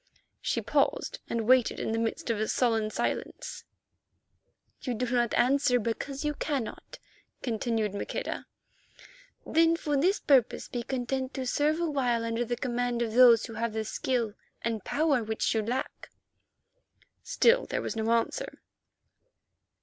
[0.41, 3.65] She paused and waited in the midst of a sullen silence.
[4.81, 6.97] "You do not answer because you cannot,"
[7.43, 8.47] continued Maqueda.
[9.45, 13.53] "Then for this purpose be content to serve awhile under the command of those who
[13.53, 14.33] have the skill
[14.63, 16.09] and power which you lack."
[17.21, 18.57] Still there was no answer.